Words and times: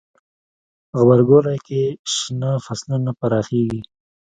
غبرګولی 0.97 1.57
کې 1.67 1.81
شنه 2.15 2.51
فصلونه 2.65 3.11
پراخیږي. 3.19 3.81